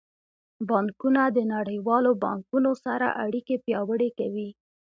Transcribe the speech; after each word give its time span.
بانکونه 0.69 1.21
د 1.37 1.39
نړیوالو 1.53 2.11
بانکونو 2.23 2.71
سره 2.85 3.07
اړیکې 3.23 3.55
پیاوړې 3.65 4.09
کوي. 4.19 4.49